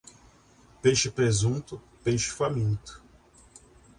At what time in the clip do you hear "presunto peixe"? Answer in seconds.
1.11-2.31